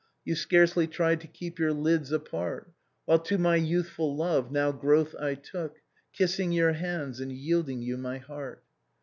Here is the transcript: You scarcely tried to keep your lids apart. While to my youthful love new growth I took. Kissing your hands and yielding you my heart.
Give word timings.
You 0.25 0.33
scarcely 0.33 0.87
tried 0.87 1.21
to 1.21 1.27
keep 1.27 1.59
your 1.59 1.73
lids 1.73 2.11
apart. 2.11 2.71
While 3.05 3.19
to 3.19 3.37
my 3.37 3.55
youthful 3.55 4.15
love 4.17 4.51
new 4.51 4.73
growth 4.73 5.13
I 5.13 5.35
took. 5.35 5.75
Kissing 6.11 6.51
your 6.51 6.73
hands 6.73 7.19
and 7.19 7.31
yielding 7.31 7.83
you 7.83 7.97
my 7.97 8.17
heart. 8.17 8.63